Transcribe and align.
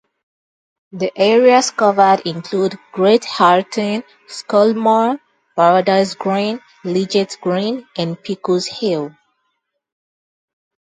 The 0.93 1.11
areas 1.15 1.69
covered 1.69 2.25
include 2.25 2.75
Great 2.91 3.23
Horton, 3.23 4.03
Scholemore, 4.27 5.19
Paradise 5.55 6.15
Green, 6.15 6.59
Lidget 6.83 7.39
Green 7.39 7.87
and 7.95 8.19
Pickles 8.19 8.65
Hill. 8.65 9.15